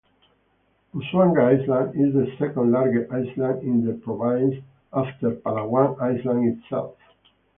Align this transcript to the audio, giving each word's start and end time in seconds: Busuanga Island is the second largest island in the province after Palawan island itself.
Busuanga 0.95 1.53
Island 1.61 1.93
is 1.93 2.11
the 2.15 2.35
second 2.39 2.71
largest 2.71 3.11
island 3.11 3.61
in 3.61 3.85
the 3.85 3.93
province 3.93 4.55
after 4.91 5.35
Palawan 5.35 6.01
island 6.01 6.57
itself. 6.57 6.95